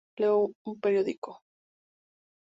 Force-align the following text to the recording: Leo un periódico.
Leo 0.17 0.39
un 0.69 0.75
periódico. 0.83 1.31